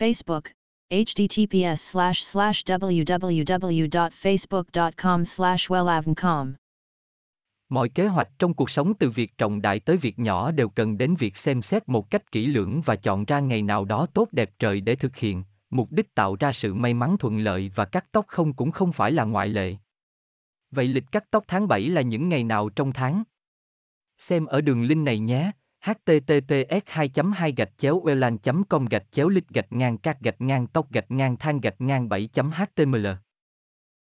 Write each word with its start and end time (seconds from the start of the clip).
Facebook, 0.00 0.42
https 0.90 1.74
slash 1.74 2.22
slash 2.22 2.64
www.facebook.com 2.64 5.24
slash 5.24 5.70
wellavncom. 5.70 6.52
Mọi 7.68 7.88
kế 7.88 8.06
hoạch 8.06 8.28
trong 8.38 8.54
cuộc 8.54 8.70
sống 8.70 8.94
từ 8.94 9.10
việc 9.10 9.38
trọng 9.38 9.62
đại 9.62 9.80
tới 9.80 9.96
việc 9.96 10.18
nhỏ 10.18 10.50
đều 10.50 10.68
cần 10.68 10.98
đến 10.98 11.14
việc 11.14 11.36
xem 11.36 11.62
xét 11.62 11.88
một 11.88 12.10
cách 12.10 12.32
kỹ 12.32 12.46
lưỡng 12.46 12.80
và 12.84 12.96
chọn 12.96 13.24
ra 13.24 13.40
ngày 13.40 13.62
nào 13.62 13.84
đó 13.84 14.06
tốt 14.14 14.28
đẹp 14.32 14.50
trời 14.58 14.80
để 14.80 14.96
thực 14.96 15.16
hiện, 15.16 15.44
mục 15.70 15.92
đích 15.92 16.14
tạo 16.14 16.36
ra 16.40 16.52
sự 16.52 16.74
may 16.74 16.94
mắn 16.94 17.16
thuận 17.18 17.38
lợi 17.38 17.70
và 17.74 17.84
cắt 17.84 18.06
tóc 18.12 18.24
không 18.28 18.52
cũng 18.52 18.70
không 18.70 18.92
phải 18.92 19.12
là 19.12 19.24
ngoại 19.24 19.48
lệ. 19.48 19.76
Vậy 20.70 20.88
lịch 20.88 21.12
cắt 21.12 21.24
tóc 21.30 21.44
tháng 21.48 21.68
7 21.68 21.88
là 21.88 22.00
những 22.00 22.28
ngày 22.28 22.44
nào 22.44 22.68
trong 22.68 22.92
tháng? 22.92 23.22
Xem 24.18 24.46
ở 24.46 24.60
đường 24.60 24.82
link 24.82 25.04
này 25.04 25.18
nhé 25.18 25.52
https 25.84 26.82
2 26.86 27.08
2 27.08 27.52
gạch 27.52 27.78
chéo 27.78 28.00
welan 28.04 28.38
com 28.68 28.86
gạch 28.86 29.12
chéo 29.12 29.28
lít 29.28 29.48
gạch 29.48 29.72
ngang 29.72 29.98
các 29.98 30.20
gạch 30.20 30.40
ngang 30.40 30.66
tóc 30.66 30.92
gạch 30.92 31.10
ngang 31.10 31.36
than 31.36 31.60
gạch 31.60 31.80
ngang 31.80 32.08
7 32.08 32.28
html 32.50 33.06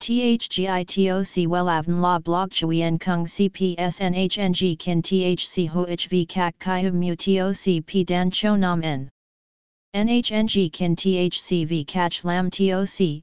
THGITOC 0.00 1.46
Welavn 1.46 2.02
La 2.02 2.18
Blog 2.18 2.50
Chuyen 2.50 2.98
Kung 2.98 3.24
CPSNHNG 3.24 4.76
Kin 4.78 5.02
THC 5.02 5.68
HOHV 5.68 6.26
Kak 6.28 6.58
Kai 6.58 6.90
Mu 6.90 7.14
TOC 7.14 7.86
P 7.86 8.04
Dan 8.04 8.30
Cho 8.32 8.56
Nam 8.56 8.82
N. 8.82 9.08
NHNG 9.94 10.72
Kin 10.72 10.96
THCV 10.96 11.86
Catch 11.86 12.24
Lam 12.24 12.50
TOC 12.50 13.22